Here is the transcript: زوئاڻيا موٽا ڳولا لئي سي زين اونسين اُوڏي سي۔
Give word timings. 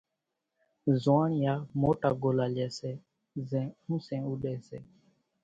زوئاڻيا 1.03 1.53
موٽا 1.81 2.09
ڳولا 2.21 2.45
لئي 2.55 2.67
سي 2.77 2.91
زين 3.49 3.65
اونسين 3.87 4.21
اُوڏي 4.27 4.55
سي۔ 4.67 4.79